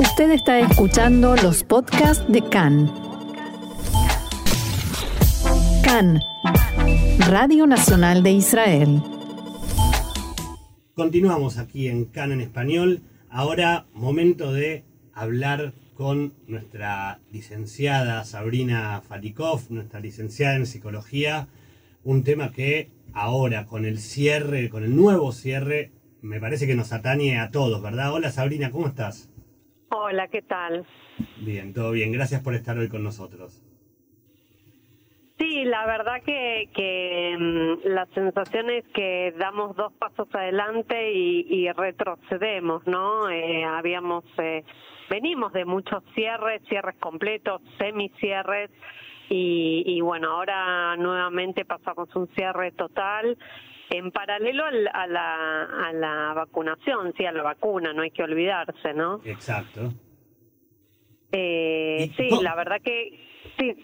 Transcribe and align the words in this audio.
Usted 0.00 0.30
está 0.30 0.58
escuchando 0.60 1.36
los 1.36 1.62
podcasts 1.62 2.24
de 2.26 2.40
CAN. 2.40 2.90
CAN, 5.84 6.18
Radio 7.28 7.66
Nacional 7.66 8.22
de 8.22 8.32
Israel. 8.32 9.02
Continuamos 10.94 11.58
aquí 11.58 11.88
en 11.88 12.06
CAN 12.06 12.32
en 12.32 12.40
español. 12.40 13.02
Ahora, 13.28 13.84
momento 13.92 14.54
de 14.54 14.84
hablar 15.12 15.74
con 15.92 16.32
nuestra 16.46 17.20
licenciada 17.30 18.24
Sabrina 18.24 19.02
Falikov, 19.06 19.64
nuestra 19.68 20.00
licenciada 20.00 20.56
en 20.56 20.64
psicología, 20.64 21.46
un 22.04 22.24
tema 22.24 22.52
que 22.52 22.88
ahora 23.12 23.66
con 23.66 23.84
el 23.84 23.98
cierre, 23.98 24.70
con 24.70 24.82
el 24.82 24.96
nuevo 24.96 25.30
cierre, 25.32 25.90
me 26.22 26.40
parece 26.40 26.66
que 26.66 26.74
nos 26.74 26.94
atañe 26.94 27.38
a 27.38 27.50
todos, 27.50 27.82
¿verdad? 27.82 28.14
Hola 28.14 28.32
Sabrina, 28.32 28.70
¿cómo 28.70 28.86
estás? 28.86 29.28
Hola, 29.92 30.28
¿qué 30.28 30.42
tal? 30.42 30.86
Bien, 31.38 31.74
todo 31.74 31.90
bien. 31.90 32.12
Gracias 32.12 32.42
por 32.42 32.54
estar 32.54 32.78
hoy 32.78 32.88
con 32.88 33.02
nosotros. 33.02 33.60
Sí, 35.36 35.64
la 35.64 35.84
verdad 35.84 36.22
que, 36.24 36.68
que 36.72 37.36
mm, 37.36 37.88
la 37.88 38.06
sensación 38.14 38.70
es 38.70 38.84
que 38.94 39.34
damos 39.36 39.74
dos 39.74 39.92
pasos 39.94 40.28
adelante 40.32 41.12
y, 41.12 41.68
retrocedemos, 41.72 42.86
¿no? 42.86 43.28
Eh, 43.30 43.64
habíamos, 43.64 44.24
eh, 44.38 44.62
venimos 45.08 45.52
de 45.52 45.64
muchos 45.64 46.04
cierres, 46.14 46.62
cierres 46.68 46.96
completos, 47.00 47.60
semicierres, 47.78 48.70
y, 49.28 49.82
y 49.86 50.00
bueno, 50.02 50.30
ahora 50.30 50.94
nuevamente 50.96 51.64
pasamos 51.64 52.14
un 52.14 52.28
cierre 52.34 52.70
total 52.72 53.36
en 53.90 54.12
paralelo 54.12 54.64
a 54.64 55.06
la, 55.06 55.64
a 55.64 55.92
la 55.92 56.32
vacunación, 56.34 57.12
sí, 57.16 57.26
a 57.26 57.32
la 57.32 57.42
vacuna, 57.42 57.92
no 57.92 58.02
hay 58.02 58.10
que 58.12 58.22
olvidarse, 58.22 58.94
¿no? 58.94 59.20
Exacto. 59.24 59.92
Eh, 61.32 62.10
sí, 62.16 62.28
la 62.42 62.54
verdad 62.54 62.80
que 62.82 63.18
sí. 63.58 63.76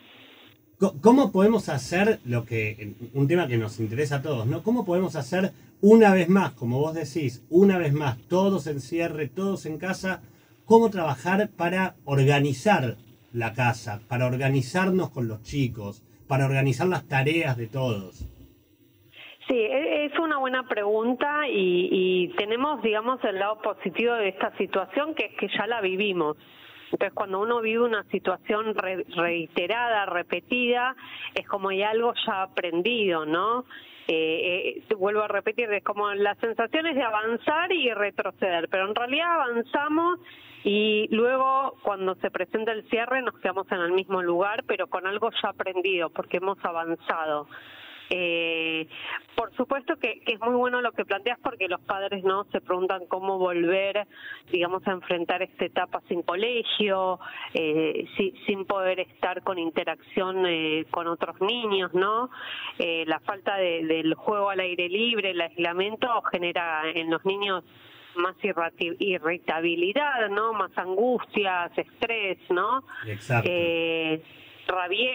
¿Cómo 1.01 1.33
podemos 1.33 1.69
hacer 1.69 2.21
lo 2.25 2.45
que, 2.45 2.95
un 3.15 3.27
tema 3.27 3.49
que 3.49 3.57
nos 3.57 3.81
interesa 3.81 4.17
a 4.17 4.23
todos, 4.23 4.47
¿no? 4.47 4.63
¿Cómo 4.63 4.85
podemos 4.85 5.17
hacer 5.17 5.53
una 5.81 6.13
vez 6.13 6.29
más, 6.29 6.53
como 6.53 6.79
vos 6.79 6.95
decís, 6.95 7.43
una 7.51 7.79
vez 7.79 7.93
más, 7.93 8.19
todos 8.29 8.67
en 8.67 8.81
cierre, 8.81 9.29
todos 9.29 9.67
en 9.67 9.79
casa, 9.79 10.21
cómo 10.65 10.91
trabajar 10.91 11.49
para 11.57 11.97
organizar 12.05 12.97
la 13.33 13.55
casa, 13.55 14.01
para 14.07 14.27
organizarnos 14.27 15.11
con 15.11 15.29
los 15.29 15.43
chicos, 15.43 16.03
para 16.29 16.47
organizar 16.47 16.87
las 16.87 17.09
tareas 17.09 17.57
de 17.57 17.67
todos? 17.67 18.25
Sí, 19.49 19.55
e, 19.55 20.07
es 20.07 20.19
una 20.19 20.39
buena 20.39 20.65
pregunta 20.65 21.47
y, 21.49 21.89
y, 21.91 22.29
tenemos, 22.37 22.83
digamos, 22.83 23.23
el 23.25 23.39
lado 23.39 23.61
positivo 23.63 24.15
de 24.15 24.29
esta 24.29 24.57
situación, 24.57 25.15
que 25.15 25.27
es 25.27 25.35
que 25.37 25.49
ya 25.49 25.67
la 25.67 25.81
vivimos. 25.81 26.37
Entonces, 26.93 27.13
cuando 27.15 27.41
uno 27.41 27.61
vive 27.61 27.85
una 27.85 28.05
situación 28.05 28.75
reiterada, 28.75 30.07
repetida, 30.07 30.95
es 31.35 31.47
como 31.49 31.71
hay 31.71 31.83
algo 31.83 32.15
ya 32.27 32.43
aprendido, 32.43 33.27
¿no? 33.27 33.65
Eh, 34.09 34.83
eh, 34.89 34.95
vuelvo 34.97 35.23
a 35.23 35.29
repetir, 35.29 35.71
es 35.73 35.83
como 35.83 36.13
las 36.15 36.39
sensaciones 36.39 36.95
de 36.95 37.03
avanzar 37.03 37.73
y 37.73 37.93
retroceder, 37.93 38.69
pero 38.69 38.89
en 38.89 38.95
realidad 38.95 39.33
avanzamos 39.33 40.21
y 40.63 41.09
luego 41.11 41.75
cuando 41.83 42.15
se 42.17 42.31
presenta 42.31 42.71
el 42.71 42.89
cierre 42.89 43.21
nos 43.23 43.37
quedamos 43.41 43.71
en 43.73 43.81
el 43.81 43.93
mismo 43.93 44.23
lugar, 44.23 44.63
pero 44.67 44.87
con 44.87 45.09
algo 45.09 45.31
ya 45.43 45.49
aprendido, 45.49 46.11
porque 46.11 46.37
hemos 46.37 46.57
avanzado. 46.65 47.49
Eh, 48.11 48.87
por 49.35 49.55
supuesto 49.57 49.97
que, 49.97 50.23
es 50.27 50.41
muy 50.41 50.55
bueno 50.55 50.81
lo 50.81 50.93
que 50.93 51.05
planteas 51.05 51.39
porque 51.43 51.69
los 51.69 51.81
padres 51.81 52.25
no 52.25 52.45
se 52.53 52.61
preguntan 52.61 53.07
cómo 53.07 53.39
volver, 53.39 54.07
digamos, 54.51 54.87
a 54.87 54.93
enfrentar 54.93 55.43
esta 55.43 55.65
etapa 55.65 56.03
sin 56.09 56.23
colegio, 56.23 57.19
eh, 57.53 58.07
sin 58.47 58.65
poder 58.65 59.01
estar 59.01 59.43
con 59.43 59.59
interacción 59.59 60.47
eh, 60.47 60.87
con 60.91 61.07
otros 61.07 61.41
niños, 61.41 61.93
¿no? 61.95 62.31
Eh, 62.79 63.05
la 63.07 63.21
falta 63.21 63.57
de, 63.57 63.85
del 63.85 64.15
juego 64.15 64.51
al 64.51 64.61
aire 64.61 64.89
libre, 64.89 65.31
el 65.31 65.41
aislamiento 65.41 66.23
genera 66.31 66.83
en 66.95 67.11
los 67.11 67.25
niños 67.25 67.65
más 68.17 68.37
irritabilidad, 68.99 70.29
¿no? 70.31 70.53
Más 70.53 70.71
angustias, 70.77 71.71
estrés, 71.77 72.39
¿no? 72.51 72.85
Exacto. 73.07 73.49
Eh, 73.53 74.23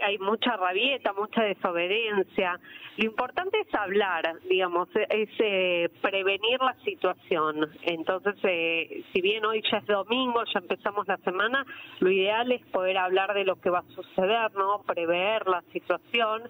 hay 0.04 0.18
mucha 0.20 0.56
rabieta, 0.58 1.14
mucha 1.14 1.44
desobediencia. 1.44 2.60
Lo 2.98 3.06
importante 3.06 3.60
es 3.60 3.74
hablar, 3.74 4.36
digamos, 4.50 4.90
es 5.10 5.30
eh, 5.40 5.90
prevenir 6.02 6.60
la 6.60 6.76
situación. 6.84 7.70
Entonces, 7.84 8.36
eh, 8.44 9.04
si 9.14 9.22
bien 9.22 9.46
hoy 9.46 9.64
ya 9.72 9.78
es 9.78 9.86
domingo, 9.86 10.44
ya 10.54 10.60
empezamos 10.60 11.08
la 11.08 11.18
semana, 11.18 11.66
lo 12.00 12.12
ideal 12.12 12.52
es 12.52 12.62
poder 12.68 12.98
hablar 12.98 13.34
de 13.34 13.46
lo 13.46 13.56
que 13.56 13.70
va 13.70 13.80
a 13.80 13.96
suceder, 13.96 14.54
¿no? 14.56 14.84
Prever 14.86 15.48
la 15.48 15.64
situación 15.72 16.44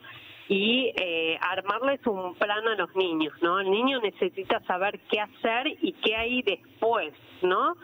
y 0.48 0.92
eh, 1.00 1.38
armarles 1.40 2.06
un 2.08 2.36
plan 2.36 2.68
a 2.68 2.76
los 2.76 2.94
niños, 2.96 3.34
¿no? 3.42 3.60
El 3.60 3.72
niño 3.72 4.02
necesita 4.02 4.60
saber 4.62 5.00
qué 5.10 5.20
hacer 5.20 5.68
y 5.82 5.94
qué 5.94 6.16
hay 6.16 6.42
después, 6.42 7.14
¿no? 7.42 7.76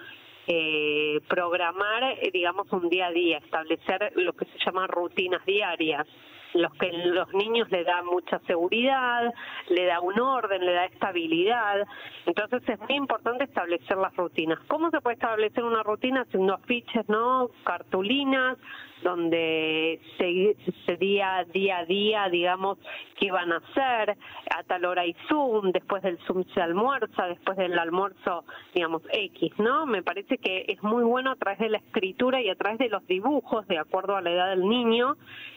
Eh, 0.47 1.19
programar, 1.27 2.03
eh, 2.03 2.29
digamos, 2.31 2.71
un 2.71 2.89
día 2.89 3.07
a 3.07 3.11
día, 3.11 3.37
establecer 3.37 4.13
lo 4.15 4.33
que 4.33 4.45
se 4.45 4.57
llama 4.65 4.87
rutinas 4.87 5.45
diarias 5.45 6.07
los 6.53 6.73
que 6.75 6.91
los 6.91 7.31
niños 7.33 7.69
le 7.71 7.83
da 7.83 8.03
mucha 8.03 8.39
seguridad, 8.39 9.33
le 9.69 9.85
da 9.85 9.99
un 9.99 10.19
orden, 10.19 10.65
le 10.65 10.73
da 10.73 10.85
estabilidad. 10.85 11.85
Entonces 12.25 12.67
es 12.67 12.79
muy 12.79 12.95
importante 12.95 13.45
establecer 13.45 13.97
las 13.97 14.15
rutinas. 14.15 14.59
¿Cómo 14.67 14.89
se 14.89 15.01
puede 15.01 15.15
establecer 15.15 15.63
una 15.63 15.83
rutina 15.83 16.21
haciendo 16.21 16.53
afiches, 16.53 17.07
no? 17.09 17.49
Cartulinas, 17.63 18.57
donde 19.03 19.99
se, 20.17 20.97
día, 20.97 21.45
día 21.53 21.79
a 21.79 21.85
día, 21.85 22.29
digamos, 22.29 22.77
qué 23.19 23.31
van 23.31 23.51
a 23.51 23.57
hacer, 23.57 24.17
a 24.49 24.63
tal 24.63 24.85
hora 24.85 25.03
hay 25.03 25.15
Zoom, 25.27 25.71
después 25.71 26.03
del 26.03 26.17
Zoom 26.25 26.43
se 26.53 26.61
almuerza, 26.61 27.27
después 27.27 27.57
del 27.57 27.77
almuerzo, 27.77 28.43
digamos, 28.73 29.01
X, 29.11 29.53
¿no? 29.57 29.85
Me 29.85 30.03
parece 30.03 30.37
que 30.37 30.65
es 30.67 30.81
muy 30.83 31.03
bueno 31.03 31.31
a 31.31 31.35
través 31.35 31.59
de 31.59 31.69
la 31.69 31.77
escritura 31.77 32.41
y 32.41 32.49
a 32.49 32.55
través 32.55 32.79
de 32.79 32.89
los 32.89 33.05
dibujos, 33.07 33.67
de 33.67 33.77
acuerdo 33.77 34.15
a 34.15 34.21
la 34.21 34.31
edad 34.31 34.49
del 34.49 34.67
niño, 34.67 35.15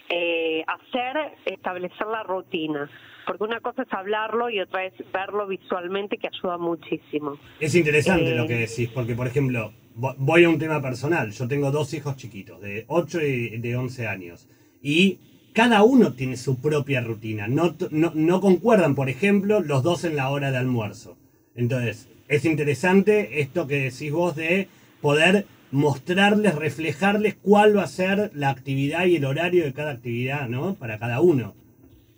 eh, 0.08 0.64
hacer, 0.66 1.38
establecer 1.44 2.06
la 2.06 2.22
rutina. 2.22 2.90
Porque 3.26 3.44
una 3.44 3.60
cosa 3.60 3.82
es 3.82 3.92
hablarlo 3.92 4.50
y 4.50 4.60
otra 4.60 4.84
es 4.84 4.94
verlo 5.12 5.46
visualmente, 5.46 6.18
que 6.18 6.28
ayuda 6.28 6.58
muchísimo. 6.58 7.38
Es 7.60 7.74
interesante 7.74 8.34
lo 8.34 8.46
que 8.46 8.56
eh, 8.56 8.66
decís, 8.66 8.90
porque, 8.92 9.14
por 9.14 9.26
ejemplo, 9.26 9.72
voy 9.94 10.44
a 10.44 10.48
un 10.48 10.58
tema 10.58 10.80
personal. 10.80 11.30
Yo 11.32 11.48
tengo 11.48 11.70
dos 11.70 11.92
hijos 11.94 12.16
chiquitos, 12.16 12.60
de 12.60 12.84
8 12.88 13.22
y 13.22 13.58
de 13.58 13.76
11 13.76 14.06
años. 14.06 14.46
Y 14.82 15.18
cada 15.52 15.82
uno 15.82 16.12
tiene 16.12 16.36
su 16.36 16.56
propia 16.56 17.00
rutina. 17.00 17.48
No, 17.48 17.74
no, 17.90 18.12
no, 18.14 18.40
concuerdan, 18.40 18.94
por 18.94 19.08
ejemplo, 19.08 19.60
los 19.60 19.82
dos 19.82 20.04
en 20.04 20.16
la 20.16 20.30
hora 20.30 20.50
de 20.50 20.58
almuerzo. 20.58 21.16
Entonces, 21.54 22.08
es 22.28 22.44
interesante 22.44 23.40
esto 23.40 23.66
que 23.66 23.90
decís 23.90 24.12
vos 24.12 24.36
de 24.36 24.68
poder 25.00 25.46
mostrarles, 25.72 26.54
reflejarles 26.54 27.36
cuál 27.40 27.76
va 27.76 27.84
a 27.84 27.88
ser 27.88 28.30
la 28.34 28.50
actividad 28.50 29.06
y 29.06 29.16
el 29.16 29.24
horario 29.24 29.64
de 29.64 29.72
cada 29.72 29.92
actividad, 29.92 30.48
¿no? 30.48 30.74
Para 30.74 30.98
cada 30.98 31.20
uno. 31.20 31.54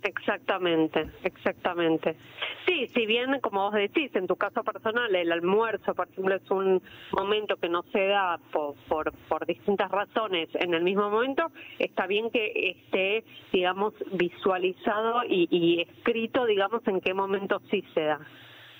Exactamente, 0.03 1.09
exactamente. 1.23 2.17
Sí, 2.65 2.87
si 2.93 3.05
bien, 3.05 3.39
como 3.39 3.63
vos 3.63 3.73
decís, 3.73 4.13
en 4.15 4.27
tu 4.27 4.35
caso 4.35 4.61
personal, 4.63 5.13
el 5.15 5.31
almuerzo, 5.31 5.95
por 5.95 6.09
ejemplo, 6.09 6.35
es 6.35 6.51
un 6.51 6.81
momento 7.15 7.55
que 7.55 7.69
no 7.69 7.83
se 7.83 8.07
da 8.07 8.37
por, 8.51 8.75
por, 8.87 9.45
distintas 9.45 9.89
razones 9.89 10.49
en 10.55 10.73
el 10.73 10.83
mismo 10.83 11.09
momento, 11.09 11.51
está 11.79 12.05
bien 12.07 12.29
que 12.31 12.75
esté, 12.77 13.23
digamos, 13.51 13.93
visualizado 14.11 15.23
y, 15.27 15.47
y 15.49 15.81
escrito, 15.81 16.45
digamos, 16.45 16.85
en 16.87 16.99
qué 16.99 17.13
momento 17.13 17.61
sí 17.71 17.83
se 17.93 18.01
da. 18.01 18.19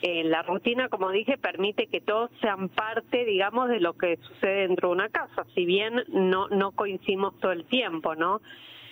Eh, 0.01 0.25
la 0.25 0.41
rutina, 0.41 0.89
como 0.89 1.09
dije, 1.12 1.38
permite 1.38 1.88
que 1.88 2.01
todos 2.01 2.29
sean 2.41 2.67
parte, 2.67 3.23
digamos, 3.23 3.69
de 3.69 3.79
lo 3.79 3.94
que 3.94 4.17
sucede 4.17 4.67
dentro 4.67 4.89
de 4.89 4.95
una 4.95 5.07
casa, 5.07 5.45
si 5.56 5.63
bien 5.65 6.03
no, 6.09 6.50
no 6.50 6.74
coincidimos 6.74 7.39
todo 7.39 7.53
el 7.53 7.63
tiempo, 7.63 8.13
¿no? 8.13 8.42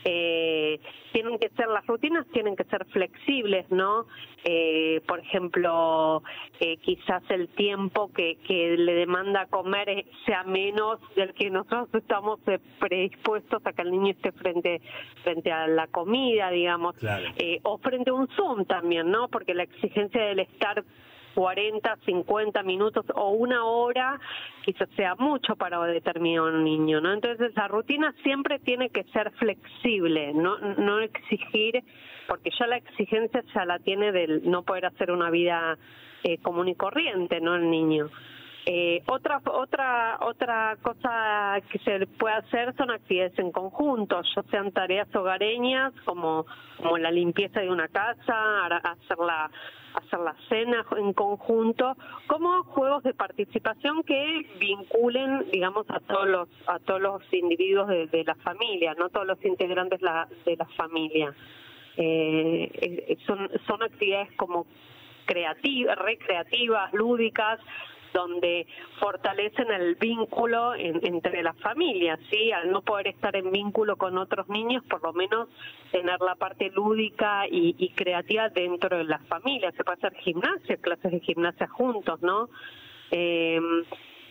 Eh, 0.06 0.80
tienen 1.12 1.38
que 1.38 1.50
ser 1.50 1.68
las 1.68 1.86
rutinas 1.86 2.26
tienen 2.32 2.56
que 2.56 2.64
ser 2.66 2.86
flexibles 2.86 3.70
no 3.70 4.06
eh, 4.44 5.02
por 5.08 5.20
ejemplo 5.20 6.24
eh, 6.60 6.78
quizás 6.78 7.24
el 7.30 7.50
tiempo 7.50 8.12
que, 8.14 8.38
que 8.48 8.78
le 8.78 8.94
demanda 8.94 9.46
comer 9.48 10.06
sea 10.26 10.44
menos 10.44 11.00
del 11.16 11.34
que 11.34 11.50
nosotros 11.50 11.90
estamos 11.94 12.40
eh, 12.48 12.60
predispuestos 12.80 13.66
a 13.66 13.74
que 13.74 13.82
el 13.82 13.92
niño 13.92 14.12
esté 14.12 14.32
frente 14.32 14.82
frente 15.24 15.52
a 15.52 15.68
la 15.68 15.88
comida 15.88 16.50
digamos 16.50 16.96
eh, 17.38 17.60
o 17.64 17.78
frente 17.78 18.10
a 18.10 18.14
un 18.14 18.28
zoom 18.30 18.66
también 18.66 19.12
no 19.12 19.28
porque 19.28 19.54
la 19.54 19.64
exigencia 19.64 20.24
del 20.24 20.40
estar 20.40 20.84
40, 21.34 21.98
50 22.06 22.64
minutos 22.64 23.06
o 23.16 23.30
una 23.32 23.66
hora 23.66 24.20
quizás 24.64 24.90
sea 24.96 25.16
mucho 25.16 25.56
para 25.56 25.84
determinado 25.86 26.52
niño, 26.52 27.02
¿no? 27.02 27.14
Entonces 27.14 27.54
la 27.56 27.68
rutina 27.68 28.14
siempre 28.24 28.60
tiene 28.60 28.90
que 28.90 29.04
ser 29.06 29.32
flexible, 29.32 30.34
no, 30.34 30.58
no 30.58 31.00
exigir, 31.00 31.84
porque 32.28 32.52
ya 32.58 32.68
la 32.68 32.78
exigencia 32.78 33.44
ya 33.54 33.66
la 33.66 33.80
tiene 33.80 34.12
del 34.12 34.50
no 34.50 34.64
poder 34.64 34.86
hacer 34.86 35.12
una 35.12 35.30
vida 35.30 35.78
eh, 36.24 36.38
común 36.40 36.68
y 36.68 36.76
corriente, 36.76 37.42
¿no? 37.42 37.56
El 37.56 37.70
niño. 37.70 38.10
Eh, 38.66 39.02
otra 39.08 39.42
otra 39.46 40.20
otra 40.22 40.78
cosa 40.84 41.60
que 41.72 41.80
se 41.80 42.06
puede 42.06 42.36
hacer 42.36 42.76
son 42.76 42.92
actividades 42.92 43.38
en 43.40 43.52
conjunto, 43.52 44.22
ya 44.36 44.44
sean 44.52 44.72
tareas 44.72 45.08
hogareñas 45.16 45.94
como 46.06 46.46
como 46.78 46.98
la 47.00 47.10
limpieza 47.10 47.62
de 47.62 47.72
una 47.72 47.88
casa, 47.88 48.68
hacer 48.68 49.18
la 49.18 49.50
hacer 49.96 50.20
la 50.20 50.36
cena 50.48 50.86
en 50.96 51.12
conjunto, 51.14 51.98
como 52.28 52.64
juegos 52.66 53.02
de 53.04 53.16
participación 53.16 54.04
que 54.04 54.46
vinculen, 54.60 55.50
digamos, 55.52 55.88
a 55.90 56.00
todos 56.00 56.28
los 56.28 56.50
a 56.68 56.78
todos 56.78 57.02
los 57.02 57.34
individuos 57.34 57.88
de, 57.88 58.24
la 58.24 58.36
familia, 58.36 58.94
no 58.94 59.10
todos 59.10 59.26
los 59.26 59.44
integrantes 59.44 60.04
la, 60.04 60.28
de 60.46 60.56
la 60.56 60.66
familia. 60.78 61.34
Eh, 61.98 63.18
son 63.26 63.50
son 63.66 63.82
actividades 63.82 64.32
como 64.36 64.68
creativas, 65.26 65.98
recreativas, 65.98 66.94
lúdicas, 66.94 67.60
donde 68.14 68.68
fortalecen 69.00 69.72
el 69.72 69.96
vínculo 69.96 70.74
entre 70.76 71.44
las 71.44 71.58
familias, 71.60 72.20
¿sí? 72.30 72.52
Al 72.52 72.72
no 72.72 72.82
poder 72.82 73.08
estar 73.08 73.36
en 73.36 73.52
vínculo 73.52 73.96
con 73.98 74.18
otros 74.18 74.48
niños, 74.50 74.84
por 74.90 75.02
lo 75.04 75.14
menos 75.14 75.50
tener 75.92 76.20
la 76.20 76.36
parte 76.36 76.70
lúdica 76.72 77.46
y, 77.50 77.90
creativa 77.96 78.50
dentro 78.50 78.98
de 78.98 79.04
las 79.04 79.26
familias. 79.28 79.74
Se 79.76 79.84
puede 79.84 79.98
hacer 79.98 80.16
gimnasia, 80.22 80.78
clases 80.78 81.12
de 81.12 81.20
gimnasia 81.20 81.68
juntos, 81.68 82.22
¿no? 82.22 82.50
Em, 83.12 83.84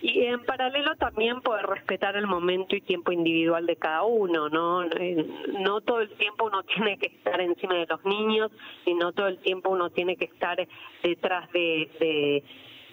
y 0.02 0.24
en 0.24 0.42
paralelo 0.44 0.96
también 0.96 1.42
poder 1.42 1.66
respetar 1.66 2.16
el 2.16 2.26
momento 2.26 2.74
y 2.74 2.80
tiempo 2.80 3.12
individual 3.12 3.66
de 3.66 3.76
cada 3.76 4.02
uno, 4.04 4.48
¿no? 4.48 4.82
Eh, 4.84 5.26
no 5.60 5.82
todo 5.82 6.00
el 6.00 6.10
tiempo 6.12 6.46
uno 6.46 6.62
tiene 6.74 6.98
que 6.98 7.08
estar 7.08 7.40
encima 7.40 7.74
de 7.74 7.86
los 7.86 8.02
niños 8.04 8.50
y 8.86 8.94
no 8.94 9.12
todo 9.12 9.28
el 9.28 9.38
tiempo 9.38 9.70
uno 9.70 9.90
tiene 9.90 10.16
que 10.16 10.24
estar 10.24 10.66
detrás 11.02 11.50
de 11.52 12.42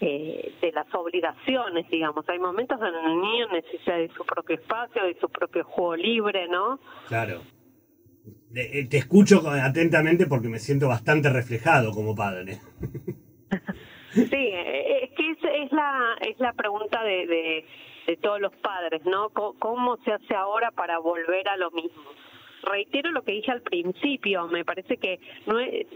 eh, 0.02 0.54
de 0.62 0.72
las 0.72 0.94
obligaciones, 0.94 1.90
digamos. 1.90 2.28
Hay 2.30 2.40
momentos 2.40 2.80
donde 2.80 3.00
el 3.00 3.20
niño 3.20 3.48
necesita 3.52 3.96
de 3.96 4.10
su 4.10 4.24
propio 4.26 4.56
espacio, 4.56 5.04
de 5.04 5.18
su 5.20 5.30
propio 5.30 5.64
juego 5.64 5.96
libre, 5.96 6.48
¿no? 6.48 6.80
Claro. 7.08 7.42
Eh, 8.54 8.88
te 8.90 8.98
escucho 8.98 9.42
atentamente 9.50 10.28
porque 10.28 10.50
me 10.50 10.60
siento 10.60 10.88
bastante 10.88 11.30
reflejado 11.30 11.92
como 11.92 12.16
padre. 12.16 12.60
sí, 14.14 14.30
eh, 14.32 15.04
es 15.04 15.12
que 15.12 15.32
es, 15.32 15.72
la 15.72 16.16
es 16.22 16.40
la 16.40 16.54
pregunta 16.54 17.04
de, 17.04 17.28
de, 17.28 17.66
de 18.08 18.18
todos 18.18 18.40
los 18.40 18.56
padres, 18.58 19.04
¿no? 19.06 19.30
¿Cómo 19.30 19.98
se 20.06 20.14
hace 20.14 20.36
ahora 20.36 20.72
para 20.72 21.00
volver 21.00 21.48
a 21.48 21.58
lo 21.58 21.72
mismo? 21.72 22.04
Reitero 22.68 23.12
lo 23.12 23.24
que 23.24 23.34
dije 23.34 23.52
al 23.52 23.62
principio, 23.62 24.48
me 24.48 24.66
parece 24.66 24.98
que 24.98 25.19
no 25.46 25.60
es, 25.60 25.88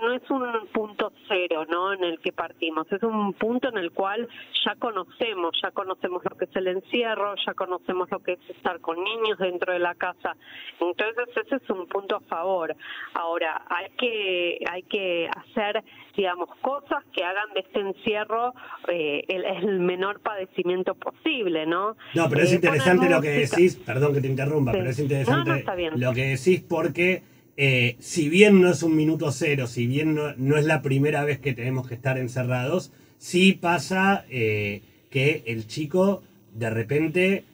no 0.00 0.12
es 0.14 0.30
un 0.30 0.66
punto 0.72 1.12
cero, 1.28 1.66
¿no? 1.68 1.92
En 1.92 2.04
el 2.04 2.18
que 2.20 2.32
partimos, 2.32 2.90
es 2.92 3.02
un 3.02 3.32
punto 3.34 3.68
en 3.68 3.78
el 3.78 3.92
cual 3.92 4.28
ya 4.64 4.74
conocemos, 4.76 5.58
ya 5.62 5.70
conocemos 5.70 6.22
lo 6.28 6.36
que 6.36 6.44
es 6.44 6.56
el 6.56 6.68
encierro, 6.68 7.34
ya 7.46 7.54
conocemos 7.54 8.10
lo 8.10 8.20
que 8.20 8.32
es 8.32 8.50
estar 8.50 8.80
con 8.80 9.02
niños 9.02 9.38
dentro 9.38 9.72
de 9.72 9.78
la 9.78 9.94
casa. 9.94 10.36
Entonces 10.80 11.28
ese 11.36 11.56
es 11.56 11.70
un 11.70 11.86
punto 11.86 12.16
a 12.16 12.20
favor. 12.20 12.74
Ahora, 13.14 13.62
hay 13.68 13.90
que 13.98 14.58
hay 14.70 14.82
que 14.82 15.28
hacer 15.28 15.82
digamos, 16.16 16.48
cosas 16.60 17.04
que 17.14 17.24
hagan 17.24 17.52
de 17.54 17.60
este 17.60 17.80
encierro 17.80 18.54
eh, 18.88 19.24
el, 19.28 19.80
menor 19.80 20.20
padecimiento 20.20 20.94
posible, 20.94 21.66
¿no? 21.66 21.96
No, 22.14 22.28
pero 22.28 22.42
es 22.42 22.52
eh, 22.52 22.56
interesante 22.56 23.08
lo 23.08 23.20
que 23.20 23.30
decís, 23.30 23.76
perdón 23.76 24.14
que 24.14 24.20
te 24.20 24.26
interrumpa, 24.26 24.72
pero 24.72 24.90
es 24.90 24.98
interesante 24.98 25.64
lo 25.96 26.12
que 26.12 26.19
decís 26.28 26.62
porque 26.66 27.22
eh, 27.56 27.96
si 28.00 28.28
bien 28.28 28.60
no 28.60 28.70
es 28.70 28.82
un 28.82 28.96
minuto 28.96 29.32
cero, 29.32 29.66
si 29.66 29.86
bien 29.86 30.14
no, 30.14 30.56
es 30.56 30.64
la 30.64 30.82
primera 30.82 31.24
vez 31.24 31.38
que 31.38 31.52
tenemos 31.52 31.88
que 31.88 31.94
estar 31.94 32.18
encerrados, 32.18 32.92
sí 33.18 33.52
pasa 33.52 34.24
que 34.28 35.42
el 35.46 35.66
chico 35.66 36.22
de 36.54 36.70
repente 36.70 37.44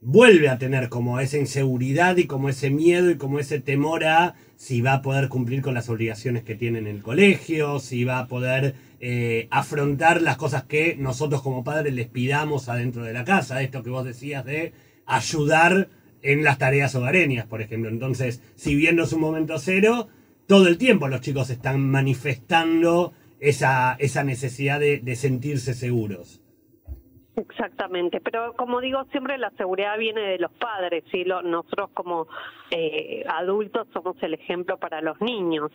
vuelve 0.00 0.48
a 0.48 0.58
tener 0.58 0.88
como 0.88 1.18
esa 1.18 1.38
inseguridad 1.38 2.16
y 2.16 2.26
como 2.26 2.48
ese 2.48 2.70
miedo 2.70 3.10
y 3.10 3.16
como 3.16 3.38
ese 3.38 3.60
temor 3.60 4.04
a 4.04 4.36
si 4.56 4.80
va 4.80 4.94
a 4.94 5.02
poder 5.02 5.28
cumplir 5.28 5.62
con 5.62 5.74
las 5.74 5.88
obligaciones 5.88 6.44
que 6.44 6.54
tiene 6.54 6.78
en 6.78 6.86
el 6.86 7.02
colegio, 7.02 7.78
si 7.78 8.04
va 8.04 8.20
a 8.20 8.26
poder 8.26 8.74
eh, 9.00 9.48
afrontar 9.50 10.22
las 10.22 10.36
cosas 10.36 10.64
que 10.64 10.96
nosotros 10.96 11.42
como 11.42 11.64
padres 11.64 11.92
les 11.92 12.06
pidamos 12.06 12.68
adentro 12.68 13.02
de 13.02 13.12
la 13.12 13.24
casa, 13.24 13.62
esto 13.62 13.82
que 13.82 13.90
vos 13.90 14.04
decías 14.04 14.44
de 14.44 14.72
ayudar 15.04 15.88
en 16.32 16.44
las 16.44 16.58
tareas 16.58 16.94
hogareñas, 16.94 17.46
por 17.46 17.62
ejemplo. 17.62 17.90
Entonces, 17.90 18.42
si 18.56 18.74
bien 18.74 18.96
no 18.96 19.04
es 19.04 19.12
un 19.12 19.20
momento 19.20 19.58
cero, 19.58 20.08
todo 20.46 20.68
el 20.68 20.78
tiempo 20.78 21.08
los 21.08 21.20
chicos 21.20 21.50
están 21.50 21.80
manifestando 21.90 23.12
esa, 23.40 23.96
esa 23.98 24.24
necesidad 24.24 24.80
de 24.80 25.16
sentirse 25.16 25.74
seguros. 25.74 26.40
Exactamente, 27.36 28.22
pero 28.22 28.54
como 28.54 28.80
digo, 28.80 29.04
siempre 29.12 29.36
la 29.36 29.50
seguridad 29.50 29.98
viene 29.98 30.22
de 30.22 30.38
los 30.38 30.50
padres, 30.52 31.04
¿sí? 31.12 31.22
nosotros 31.24 31.90
como 31.92 32.28
eh, 32.70 33.24
adultos 33.28 33.86
somos 33.92 34.16
el 34.22 34.32
ejemplo 34.32 34.78
para 34.78 35.02
los 35.02 35.20
niños. 35.20 35.70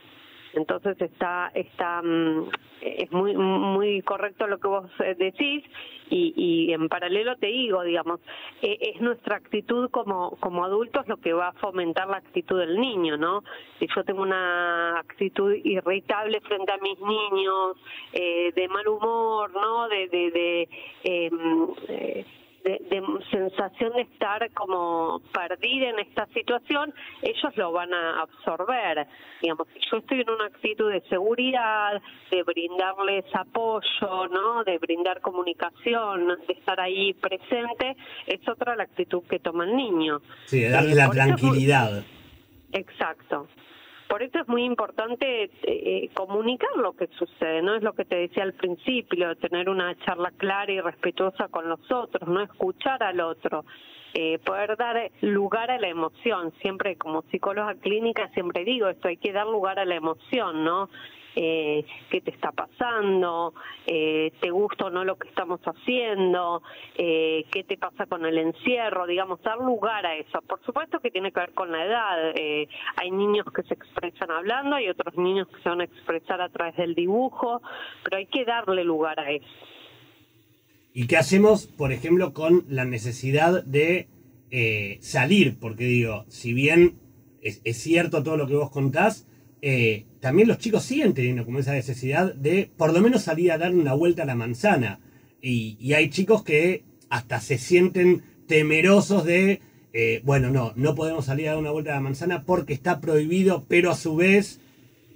Entonces 0.53 1.00
está, 1.01 1.51
está, 1.53 2.01
mm, 2.01 2.50
es 2.81 3.12
muy, 3.12 3.36
muy 3.36 4.01
correcto 4.01 4.48
lo 4.48 4.59
que 4.59 4.68
vos 4.68 4.86
eh, 5.00 5.15
decís 5.18 5.63
y, 6.09 6.33
y 6.36 6.74
en 6.74 6.89
paralelo 6.89 7.38
te 7.38 7.48
digo, 7.48 7.83
digamos, 7.83 8.19
e, 8.62 8.77
es 8.81 9.01
nuestra 9.01 9.38
actitud 9.38 9.89
como, 9.92 10.38
como 10.39 10.65
adultos 10.65 11.07
lo 11.07 11.18
que 11.18 11.33
va 11.33 11.50
a 11.50 11.53
fomentar 11.53 12.07
la 12.09 12.18
actitud 12.18 12.59
del 12.59 12.80
niño, 12.80 13.18
¿no? 13.18 13.44
Si 13.80 13.88
yo 13.95 14.03
tengo 14.03 14.21
una 14.21 15.00
actitud 15.00 15.53
irritable 15.63 16.42
frente 16.42 16.71
a 16.71 16.77
mis 16.77 17.00
niños, 17.00 17.77
eh, 18.13 18.51
de 18.53 18.68
mal 18.68 18.88
humor, 18.88 19.51
¿no? 19.53 19.88
De, 19.88 20.07
de, 20.09 20.31
de 20.31 20.69
em, 21.03 21.68
eh, 21.88 22.25
de, 22.63 23.00
sensación 23.30 23.94
de 23.94 24.02
estar 24.02 24.50
como 24.54 25.22
perdida 25.34 25.90
en 25.90 26.00
esta 26.00 26.26
situación, 26.28 26.94
ellos 27.22 27.56
lo 27.58 27.72
van 27.72 27.94
a 27.94 28.22
absorber. 28.22 29.08
Digamos, 29.42 29.68
si 29.74 29.80
yo 29.92 29.98
estoy 29.98 30.22
en 30.22 30.30
una 30.30 30.46
actitud 30.46 30.92
de 30.92 31.02
seguridad, 31.10 32.02
de 32.30 32.44
brindarles 32.44 33.26
apoyo, 33.34 34.28
¿no? 34.30 34.64
De 34.64 34.78
brindar 34.78 35.22
comunicación, 35.22 36.28
de 36.48 36.54
estar 36.54 36.80
ahí 36.80 37.14
presente, 37.14 37.96
es 38.28 38.48
otra 38.48 38.76
la 38.76 38.84
actitud 38.84 39.24
que 39.30 39.40
toma 39.40 39.66
el 39.66 39.76
niño. 39.76 40.22
Sí, 40.46 40.64
darle 40.64 40.96
la 40.96 41.10
tranquilidad. 41.10 42.04
Exacto. 42.74 43.48
Por 44.12 44.24
eso 44.24 44.40
es 44.40 44.48
muy 44.50 44.66
importante 44.66 45.50
eh, 45.63 46.10
comunicar 46.13 46.69
lo 46.75 46.92
que 46.98 47.08
sucede, 47.18 47.62
¿no? 47.62 47.75
Es 47.75 47.81
lo 47.81 47.94
que 47.94 48.04
te 48.04 48.18
decía 48.18 48.44
al 48.44 48.52
principio, 48.52 49.38
tener 49.38 49.69
una 49.69 49.98
charla 50.00 50.34
clara 50.36 50.69
y 50.69 50.81
respetuosa 50.81 51.48
con 51.48 51.69
los 51.69 51.80
otros, 51.90 52.28
no 52.28 52.42
escuchar 52.42 53.02
al 53.04 53.22
otro. 53.22 53.63
Eh, 54.13 54.38
poder 54.40 54.75
dar 54.75 55.10
lugar 55.22 55.72
a 55.72 55.80
la 55.80 55.88
emoción. 55.88 56.51
Siempre 56.62 56.98
como 56.98 57.22
psicóloga 57.32 57.75
clínica 57.75 58.27
siempre 58.34 58.65
digo 58.65 58.89
esto, 58.89 59.08
hay 59.08 59.15
que 59.15 59.32
dar 59.32 59.48
lugar 59.48 59.80
a 59.80 59.86
la 59.86 59.96
emoción, 59.96 60.65
¿no? 60.65 60.89
Eh, 61.36 61.86
qué 62.10 62.22
te 62.22 62.32
está 62.32 62.52
pasando, 62.52 63.54
eh, 63.86 64.32
te 64.40 64.50
gusta 64.50 64.86
o 64.86 64.90
no 64.90 65.04
lo 65.04 65.18
que 65.18 65.28
estamos 65.30 65.62
haciendo, 65.62 66.62
eh, 66.96 67.46
qué 67.52 67.64
te 67.64 67.78
pasa 67.78 68.06
con 68.06 68.26
el 68.26 68.38
encierro, 68.38 69.08
digamos, 69.08 69.42
dar 69.42 69.58
lugar 69.58 70.06
a 70.06 70.16
eso. 70.16 70.42
Por 70.42 70.62
supuesto 70.64 71.00
que 71.00 71.12
tiene 71.12 71.32
que 71.32 71.40
ver 71.40 71.54
con 71.54 71.72
la 71.72 71.86
edad. 71.86 72.32
Eh, 72.36 72.68
hay 72.98 73.12
niños 73.12 73.46
que 73.54 73.64
se 73.64 73.74
expresan 73.74 74.32
hablando, 74.32 74.76
hay 74.76 74.90
otros 74.90 75.16
niños 75.18 75.48
que 75.48 75.62
se 75.62 75.70
van 75.70 75.82
a 75.82 75.86
expresar 75.86 76.42
a 76.42 76.50
través 76.50 76.76
del 76.76 76.96
dibujo, 76.96 77.62
pero 78.04 78.18
hay 78.18 78.26
que 78.28 78.46
darle 78.46 78.84
lugar 78.84 79.20
a 79.20 79.32
eso. 79.32 79.46
¿Y 80.94 81.08
qué 81.08 81.18
hacemos, 81.18 81.68
por 81.68 81.94
ejemplo, 81.94 82.34
con 82.34 82.66
la 82.68 82.84
necesidad 82.84 83.64
de 83.64 84.10
salir? 85.00 85.58
Porque 85.58 85.86
digo, 85.86 86.26
si 86.28 86.54
bien 86.54 87.00
es, 87.42 87.62
es 87.64 87.78
cierto 87.78 88.24
todo 88.24 88.36
lo 88.36 88.46
que 88.46 88.56
vos 88.56 88.70
contás, 88.70 89.26
eh, 89.62 90.06
también 90.20 90.48
los 90.48 90.58
chicos 90.58 90.84
siguen 90.84 91.13
teniendo 91.13 91.46
como 91.46 91.60
esa 91.60 91.74
necesidad 91.74 92.34
de 92.34 92.70
por 92.77 92.94
lo 92.94 93.01
menos 93.01 93.24
salir 93.24 93.51
a 93.51 93.58
dar 93.58 93.74
una 93.74 93.94
vuelta 93.94 94.24
a 94.24 94.25
la 94.25 94.36
manzana. 94.36 95.00
Y, 95.41 95.94
hay 95.94 96.10
chicos 96.10 96.44
que 96.44 96.84
hasta 97.10 97.39
se 97.41 97.58
sienten 97.58 98.24
temerosos 98.48 99.25
de, 99.25 99.62
eh, 99.94 100.22
bueno, 100.24 100.51
no, 100.51 100.74
no 100.75 100.96
podemos 100.96 101.25
salir 101.25 101.48
a 101.48 101.51
dar 101.51 101.60
una 101.60 101.72
vuelta 101.72 101.91
a 101.91 101.96
la 101.96 102.01
manzana 102.01 102.44
porque 102.44 102.74
está 102.74 103.01
prohibido, 103.01 103.65
pero 103.68 103.91
a 103.91 103.96
su 103.96 104.15
vez 104.15 104.60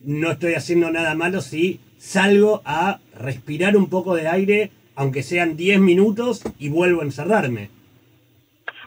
no 0.03 0.31
estoy 0.31 0.53
haciendo 0.53 0.91
nada 0.91 1.15
malo 1.15 1.41
si 1.41 1.79
salgo 1.97 2.61
a 2.65 2.99
respirar 3.17 3.77
un 3.77 3.87
poco 3.87 4.15
de 4.15 4.27
aire, 4.27 4.71
aunque 4.95 5.23
sean 5.23 5.57
10 5.57 5.79
minutos, 5.79 6.41
y 6.59 6.69
vuelvo 6.69 7.01
a 7.01 7.05
encerrarme. 7.05 7.69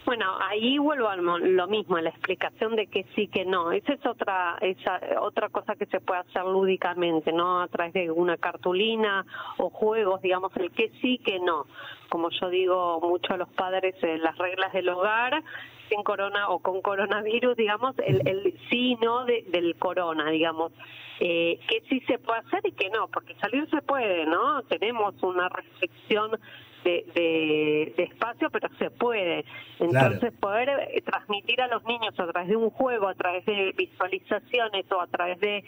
Bueno, 0.09 0.39
ahí 0.41 0.79
vuelvo 0.79 1.07
a 1.11 1.17
lo 1.17 1.67
mismo, 1.67 1.97
a 1.97 2.01
la 2.01 2.09
explicación 2.09 2.77
de 2.77 2.87
que 2.87 3.05
sí, 3.15 3.29
que 3.29 3.45
no. 3.45 3.73
Esa 3.73 3.93
es 3.93 4.07
otra, 4.07 4.57
esa, 4.63 4.99
otra 5.21 5.51
cosa 5.51 5.77
que 5.77 5.85
se 5.85 6.01
puede 6.01 6.21
hacer 6.21 6.45
lúdicamente, 6.47 7.31
¿no? 7.31 7.61
A 7.61 7.69
través 7.69 7.93
de 7.93 8.11
una 8.11 8.39
cartulina 8.39 9.27
o 9.59 9.69
juegos, 9.69 10.23
digamos, 10.23 10.51
el 10.57 10.71
que 10.71 10.91
sí, 11.03 11.19
que 11.19 11.39
no. 11.41 11.67
Como 12.09 12.31
yo 12.31 12.49
digo 12.49 12.99
mucho 13.03 13.35
a 13.35 13.37
los 13.37 13.51
padres, 13.51 13.97
eh, 14.03 14.17
las 14.17 14.39
reglas 14.39 14.73
del 14.73 14.89
hogar, 14.89 15.45
sin 15.91 16.03
corona 16.03 16.49
o 16.49 16.61
con 16.61 16.81
coronavirus, 16.81 17.55
digamos, 17.55 17.95
el, 17.99 18.27
el 18.27 18.59
sí 18.71 18.97
no 19.03 19.27
del 19.27 19.77
corona, 19.79 20.31
digamos. 20.31 20.73
Eh, 21.21 21.61
que 21.69 21.83
sí 21.87 22.01
se 22.07 22.19
puede 22.19 22.39
hacer 22.39 22.61
y 22.65 22.73
que 22.73 22.89
no, 22.89 23.09
porque 23.09 23.35
salir 23.43 23.69
se 23.69 23.83
puede, 23.83 24.25
¿no? 24.25 24.63
Tenemos 24.63 25.23
una 25.23 25.51
restricción 25.51 26.39
de, 26.85 27.95
espacio, 27.97 28.51
pero 28.51 28.69
se 28.79 28.91
puede. 28.91 29.45
Entonces, 29.79 30.33
poder 30.33 30.69
eh, 30.69 31.03
transmitir 31.03 31.61
a 31.61 31.69
los 31.69 31.85
niños 31.85 32.19
a 32.19 32.27
través 32.27 32.49
de 32.49 32.57
un 32.57 32.71
juego, 32.71 33.09
a 33.09 33.15
través 33.15 33.45
de 33.47 33.73
visualizaciones 33.77 34.91
o 34.91 35.01
a 35.01 35.07
través 35.07 35.41
de, 35.41 35.65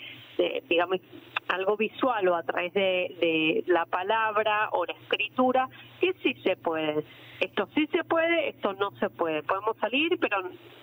digamos, 0.68 1.00
algo 1.48 1.76
visual 1.76 2.28
o 2.28 2.36
a 2.36 2.42
través 2.42 2.72
de, 2.74 3.16
de 3.20 3.64
la 3.66 3.84
palabra 3.86 4.70
o 4.72 4.84
la 4.86 4.92
escritura, 4.92 5.68
que 6.00 6.12
sí 6.22 6.34
se 6.42 6.56
puede. 6.56 7.04
Esto 7.40 7.68
sí 7.74 7.86
se 7.86 8.04
puede, 8.04 8.50
esto 8.50 8.74
no 8.74 8.90
se 9.00 9.08
puede. 9.08 9.42
Podemos 9.42 9.76
salir, 9.78 10.18
pero 10.20 10.42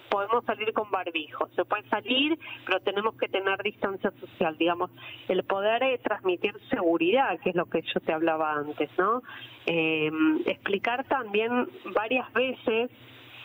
podemos 0.10 0.44
salir 0.46 0.74
con 0.74 0.90
barbijo. 0.90 1.48
Se 1.56 1.64
puede 1.66 1.88
salir, 1.90 2.38
pero 2.66 2.80
tenemos 2.80 3.16
que 3.16 3.28
tener 3.28 3.62
distancia 3.62 4.12
social. 4.20 4.58
Digamos, 4.58 4.90
el 5.28 5.44
poder 5.44 5.84
eh, 5.84 6.00
transmitir 6.00 6.56
seguridad, 6.70 7.40
que 7.42 7.52
es 7.52 7.56
lo 7.56 7.66
que 7.66 7.82
yo 7.82 8.00
te 8.00 8.12
hablaba 8.12 8.54
antes, 8.54 8.90
¿no? 8.98 9.22
Eh, 9.68 10.10
explicar 10.48 11.04
también 11.06 11.68
varias 11.94 12.32
veces 12.34 12.90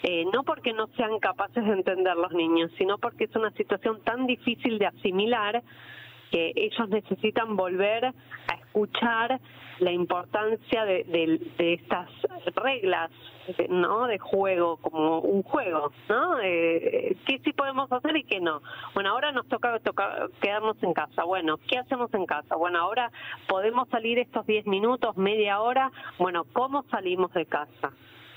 eh, 0.05 0.25
no 0.33 0.43
porque 0.43 0.73
no 0.73 0.89
sean 0.97 1.19
capaces 1.21 1.65
de 1.65 1.73
entender 1.73 2.17
los 2.17 2.33
niños, 2.33 2.73
sino 2.77 2.99
porque 2.99 3.25
es 3.25 3.37
una 3.37 3.53
situación 3.53 4.01
tan 4.03 4.27
difícil 4.27 4.79
de 4.79 4.87
asimilar 4.87 5.63
que 6.33 6.53
ellos 6.57 6.89
necesitan 6.89 7.57
volver 7.57 8.07
a 8.07 8.55
escuchar 8.55 9.39
la 9.79 9.93
importancia 9.93 10.85
de, 10.85 11.05
de, 11.05 11.75
estas 11.75 12.09
reglas 12.55 13.11
no 13.69 14.07
de 14.07 14.19
juego 14.19 14.77
como 14.77 15.19
un 15.19 15.43
juego 15.43 15.93
no 16.09 16.39
eh, 16.41 17.17
qué 17.27 17.41
sí 17.45 17.53
podemos 17.53 17.91
hacer 17.91 18.17
y 18.17 18.23
qué 18.23 18.41
no 18.41 18.63
bueno 18.95 19.11
ahora 19.11 19.33
nos 19.33 19.49
toca, 19.49 19.79
toca 19.81 20.29
quedarnos 20.41 20.77
en 20.83 20.93
casa. 20.93 21.25
Bueno 21.25 21.59
qué 21.69 21.79
hacemos 21.79 22.13
en 22.15 22.25
casa 22.25 22.55
bueno 22.55 22.79
ahora 22.79 23.11
podemos 23.49 23.89
salir 23.89 24.19
estos 24.19 24.47
10 24.47 24.67
minutos 24.67 25.17
media 25.17 25.61
hora. 25.61 25.91
Bueno 26.19 26.45
cómo 26.53 26.85
salimos 26.91 27.33
de 27.35 27.47
casa 27.47 27.93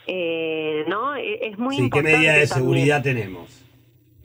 eh, 0.08 0.86
no 0.88 1.16
e, 1.16 1.48
es 1.50 1.58
muy 1.60 1.76
sí, 1.76 1.84
importante 1.84 2.12
qué 2.12 2.18
medida 2.18 2.34
de 2.34 2.48
seguridad 2.48 3.04
tenemos 3.04 3.66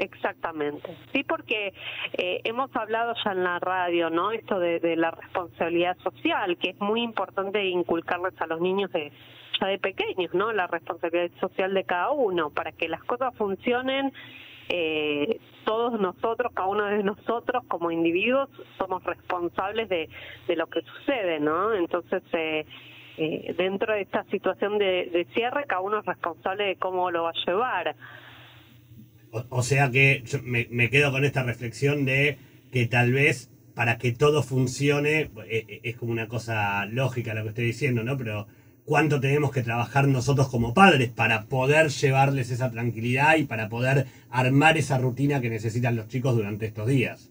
Exactamente, 0.01 0.97
sí, 1.13 1.25
porque 1.25 1.75
eh, 2.15 2.41
hemos 2.45 2.75
hablado 2.75 3.13
ya 3.23 3.33
en 3.33 3.45
la 3.45 3.59
radio, 3.59 4.09
¿no? 4.09 4.33
Esto 4.33 4.59
de, 4.59 4.97
la 4.97 5.11
responsabilidad 5.11 5.95
social, 5.99 6.57
que 6.57 6.71
es 6.71 6.81
muy 6.81 7.03
importante 7.03 7.63
inculcarles 7.67 8.33
a 8.41 8.47
los 8.47 8.63
niños 8.63 8.91
de, 8.93 9.13
ya 9.61 9.67
de 9.67 9.79
pequeños, 9.79 10.33
¿no? 10.33 10.55
La 10.55 10.67
responsabilidad 10.69 11.31
social 11.39 11.75
de 11.75 11.85
cada 11.85 12.13
uno, 12.13 12.49
para 12.49 12.73
que 12.73 12.89
las 12.89 13.05
cosas 13.05 13.35
funcionen. 13.37 14.11
Eh, 14.71 15.39
todos 15.65 16.01
nosotros, 16.01 16.51
cada 16.55 16.69
uno 16.69 16.87
de 16.87 17.03
nosotros 17.03 17.63
como 17.69 17.91
individuos, 17.91 18.49
somos 18.79 19.05
responsables 19.05 19.91
de, 19.91 20.09
de 20.49 20.57
lo 20.57 20.67
que 20.69 20.81
sucede, 20.81 21.41
¿no? 21.41 21.75
Entonces, 21.75 22.23
eh, 22.33 22.65
eh, 23.19 23.55
dentro 23.59 23.93
de 23.93 24.01
esta 24.01 24.25
situación 24.31 24.79
de, 24.79 25.11
de 25.13 25.27
cierre, 25.35 25.67
cada 25.67 25.83
uno 25.83 25.99
es 25.99 26.07
responsable 26.07 26.65
de 26.65 26.77
cómo 26.77 27.11
lo 27.11 27.25
va 27.25 27.31
a 27.31 27.45
llevar. 27.47 27.97
O, 29.33 29.63
sea 29.63 29.91
que 29.91 30.25
me, 30.43 30.91
quedo 30.91 31.13
con 31.13 31.25
esta 31.25 31.43
reflexión 31.43 32.05
de 32.05 32.39
que 32.73 32.87
tal 32.87 33.13
vez 33.13 33.51
para 33.75 33.97
que 33.99 34.13
todo 34.13 34.43
funcione, 34.43 35.21
eh, 35.21 35.31
eh, 35.49 35.81
es 35.85 35.97
como 35.97 36.13
una 36.13 36.27
cosa 36.27 36.85
lógica 36.87 37.35
lo 37.35 37.45
que 37.45 37.51
estoy 37.51 37.65
diciendo, 37.67 38.03
¿no? 38.03 38.17
Pero 38.17 38.47
cuánto 38.85 39.21
tenemos 39.21 39.53
que 39.53 39.63
trabajar 39.63 40.09
nosotros 40.09 40.49
como 40.49 40.75
padres 40.75 41.11
para 41.11 41.45
poder 41.45 41.91
llevarles 41.91 42.51
esa 42.51 42.71
tranquilidad 42.71 43.37
y 43.37 43.45
para 43.45 43.69
poder 43.69 44.07
armar 44.31 44.77
esa 44.77 44.99
rutina 44.99 45.41
que 45.41 45.49
necesitan 45.49 45.95
los 45.95 46.09
chicos 46.09 46.35
durante 46.35 46.67
estos 46.67 46.89
días. 46.89 47.31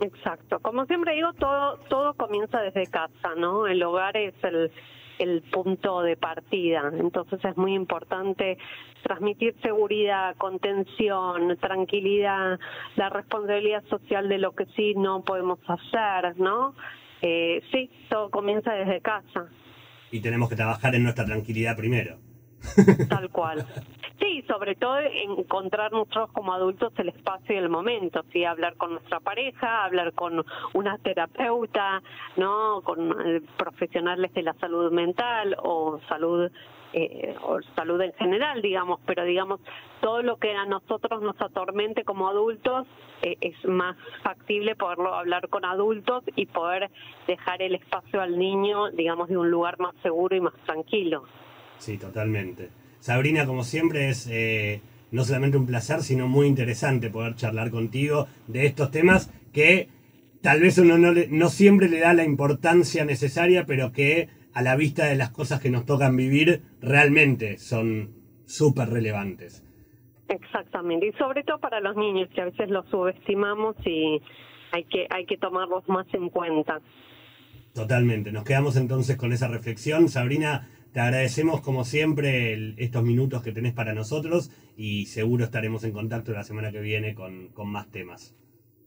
Exacto. 0.00 0.58
Como 0.60 0.86
siempre 0.86 1.14
digo, 1.14 1.32
todo, 1.34 1.78
todo 1.88 2.14
comienza 2.14 2.60
desde 2.60 2.86
casa, 2.86 3.34
¿no? 3.36 3.66
El 3.66 3.82
hogar 3.82 4.16
es 4.16 4.34
el, 4.42 4.72
el 5.20 5.42
punto 5.42 6.02
de 6.02 6.16
partida. 6.16 6.90
Entonces 6.98 7.44
es 7.44 7.56
muy 7.56 7.74
importante 7.74 8.58
transmitir 9.02 9.54
seguridad, 9.62 10.34
contención, 10.36 11.56
tranquilidad, 11.58 12.58
la 12.96 13.10
responsabilidad 13.10 13.84
social 13.88 14.28
de 14.28 14.38
lo 14.38 14.52
que 14.52 14.66
sí 14.76 14.94
no 14.94 15.22
podemos 15.22 15.58
hacer, 15.68 16.38
¿no? 16.38 16.74
Eh, 17.22 17.62
sí, 17.70 17.90
todo 18.08 18.30
comienza 18.30 18.72
desde 18.72 19.00
casa. 19.00 19.46
Y 20.10 20.20
tenemos 20.20 20.48
que 20.48 20.56
trabajar 20.56 20.94
en 20.94 21.02
nuestra 21.02 21.24
tranquilidad 21.24 21.76
primero. 21.76 22.18
Tal 23.08 23.30
cual. 23.30 23.66
Sí, 24.40 24.46
sobre 24.46 24.74
todo 24.74 24.98
encontrar 24.98 25.92
nosotros 25.92 26.30
como 26.32 26.52
adultos 26.52 26.92
el 26.98 27.08
espacio 27.08 27.54
y 27.54 27.58
el 27.58 27.68
momento, 27.68 28.24
sí, 28.32 28.44
hablar 28.44 28.76
con 28.76 28.92
nuestra 28.92 29.20
pareja, 29.20 29.84
hablar 29.84 30.12
con 30.12 30.44
una 30.74 30.98
terapeuta, 30.98 32.02
no, 32.36 32.80
con 32.82 33.10
eh, 33.26 33.42
profesionales 33.56 34.32
de 34.34 34.42
la 34.42 34.54
salud 34.54 34.92
mental 34.92 35.56
o 35.62 36.00
salud 36.08 36.50
eh, 36.92 37.34
o 37.42 37.60
salud 37.76 38.00
en 38.00 38.12
general, 38.14 38.62
digamos, 38.62 39.00
pero 39.06 39.24
digamos 39.24 39.60
todo 40.00 40.22
lo 40.22 40.36
que 40.36 40.52
a 40.52 40.64
nosotros 40.64 41.22
nos 41.22 41.40
atormente 41.40 42.04
como 42.04 42.28
adultos 42.28 42.86
eh, 43.22 43.36
es 43.40 43.64
más 43.64 43.96
factible 44.22 44.74
poderlo 44.74 45.14
hablar 45.14 45.48
con 45.48 45.64
adultos 45.64 46.24
y 46.34 46.46
poder 46.46 46.90
dejar 47.26 47.62
el 47.62 47.74
espacio 47.74 48.20
al 48.20 48.38
niño, 48.38 48.90
digamos, 48.90 49.28
de 49.28 49.36
un 49.36 49.50
lugar 49.50 49.78
más 49.78 49.94
seguro 50.02 50.34
y 50.34 50.40
más 50.40 50.54
tranquilo. 50.66 51.24
Sí, 51.78 51.98
totalmente. 51.98 52.79
Sabrina, 53.00 53.46
como 53.46 53.64
siempre, 53.64 54.10
es 54.10 54.28
eh, 54.30 54.80
no 55.10 55.24
solamente 55.24 55.56
un 55.56 55.66
placer, 55.66 56.02
sino 56.02 56.28
muy 56.28 56.46
interesante 56.46 57.10
poder 57.10 57.34
charlar 57.34 57.70
contigo 57.70 58.28
de 58.46 58.66
estos 58.66 58.90
temas 58.90 59.32
que 59.52 59.88
tal 60.42 60.60
vez 60.60 60.78
uno 60.78 60.98
no, 60.98 61.12
no 61.12 61.48
siempre 61.48 61.88
le 61.88 62.00
da 62.00 62.14
la 62.14 62.24
importancia 62.24 63.04
necesaria, 63.04 63.66
pero 63.66 63.92
que 63.92 64.28
a 64.52 64.62
la 64.62 64.76
vista 64.76 65.06
de 65.06 65.16
las 65.16 65.30
cosas 65.30 65.60
que 65.60 65.70
nos 65.70 65.86
tocan 65.86 66.16
vivir, 66.16 66.62
realmente 66.80 67.58
son 67.58 68.10
súper 68.46 68.90
relevantes. 68.90 69.64
Exactamente, 70.28 71.08
y 71.08 71.12
sobre 71.12 71.42
todo 71.42 71.58
para 71.58 71.80
los 71.80 71.96
niños, 71.96 72.28
que 72.34 72.40
a 72.40 72.44
veces 72.46 72.68
los 72.70 72.86
subestimamos 72.88 73.76
y 73.84 74.20
hay 74.72 74.84
que, 74.84 75.06
hay 75.10 75.26
que 75.26 75.36
tomarlos 75.36 75.88
más 75.88 76.06
en 76.14 76.28
cuenta. 76.28 76.80
Totalmente, 77.74 78.32
nos 78.32 78.44
quedamos 78.44 78.76
entonces 78.76 79.16
con 79.16 79.32
esa 79.32 79.48
reflexión. 79.48 80.08
Sabrina, 80.08 80.68
te 80.92 81.00
agradecemos 81.00 81.60
como 81.60 81.84
siempre 81.84 82.74
estos 82.82 83.02
minutos 83.02 83.42
que 83.42 83.52
tenés 83.52 83.72
para 83.72 83.94
nosotros 83.94 84.50
y 84.76 85.06
seguro 85.06 85.44
estaremos 85.44 85.84
en 85.84 85.92
contacto 85.92 86.32
la 86.32 86.44
semana 86.44 86.72
que 86.72 86.80
viene 86.80 87.14
con, 87.14 87.48
con 87.48 87.68
más 87.68 87.90
temas. 87.90 88.34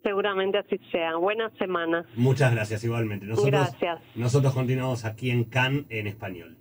Seguramente 0.04 0.58
así 0.58 0.78
sea. 0.92 1.16
Buena 1.16 1.50
semana. 1.58 2.06
Muchas 2.16 2.52
gracias 2.54 2.84
igualmente. 2.84 3.26
Nosotros, 3.26 3.52
gracias. 3.52 4.02
Nosotros 4.16 4.54
continuamos 4.54 5.06
aquí 5.06 5.32
en 5.32 5.46
CAN 5.46 5.86
en 5.90 6.08
español. 6.08 6.58